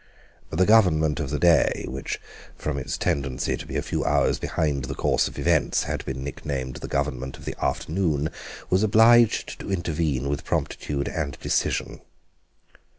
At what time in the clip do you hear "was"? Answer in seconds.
8.71-8.81